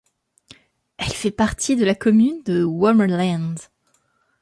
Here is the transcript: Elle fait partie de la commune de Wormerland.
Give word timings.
Elle 0.97 1.13
fait 1.13 1.29
partie 1.29 1.75
de 1.75 1.85
la 1.85 1.93
commune 1.93 2.41
de 2.41 2.63
Wormerland. 2.63 3.55